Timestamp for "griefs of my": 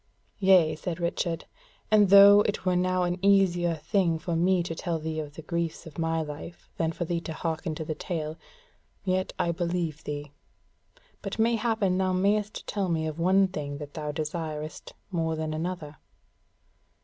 5.43-6.23